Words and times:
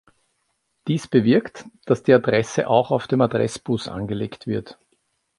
Dies 0.87 1.07
bewirkt, 1.07 1.65
dass 1.85 2.01
die 2.01 2.13
Adresse 2.15 2.67
auch 2.67 2.89
auf 2.89 3.05
dem 3.07 3.21
Adressbus 3.21 3.87
angelegt 3.87 4.47
wird. 4.47 4.79